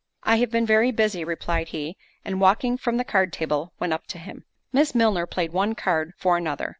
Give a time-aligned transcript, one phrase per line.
[0.23, 1.95] "I have been very busy," replied he,
[2.25, 4.45] and walking from the card table, went up to him.
[4.73, 6.69] Miss Milner played one card for another.